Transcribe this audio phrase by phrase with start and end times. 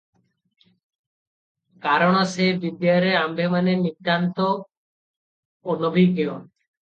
[1.83, 4.49] କାରଣ ସେ ବିଦ୍ୟାରେ ଆମ୍ଭେମାନେ ନିତାନ୍ତ
[5.75, 6.41] ଅନଭିଜ୍ଞ